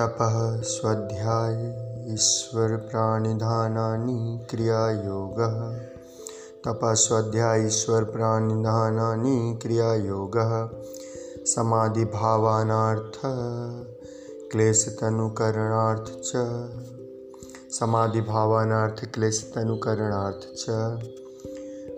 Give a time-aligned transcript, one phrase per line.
[0.00, 1.54] तपः स्वाध्याय
[2.14, 5.78] ईश्वरप्राणिधानानि क्रियायोगः।
[6.64, 10.68] तपः स्वाध्याय ईश्वर ईश्वरप्राणिधानानि क्रियायोगः।
[11.44, 13.20] समाधिभावानार्थ,
[14.52, 16.32] क्लेशतनुकरणार्थ च।
[17.74, 20.66] समाधिभावानार्थ, क्लेशतनुकरणार्थ च।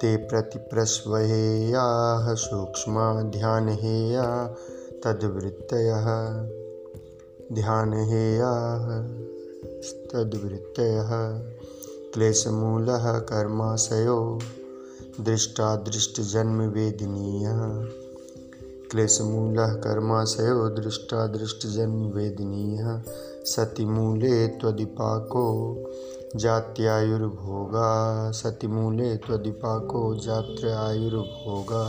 [0.00, 4.54] ते प्रतिप्रस्वहेयाः सूक्ष्मा ध्यानहेया
[5.04, 6.06] तद्वृत्तयः।
[7.52, 9.02] ध्यानहेयाः,
[9.82, 11.42] तद्वृत्तयः।
[12.14, 14.38] क्लेशमूलः कर्माशयो,
[15.20, 17.88] दृष्टादृष्टजन्मवेदिनीयः।
[18.90, 23.02] क्लेशमूलः कर्माशयो, दृष्टादृष्टजन्मवेदिनीयः।
[23.44, 25.76] सतिमूले त्वदिपाको
[26.36, 27.88] जात्यायुर्भोगा
[28.30, 31.84] सतिमूले त्वदिपाको जात्यायुर्भोगा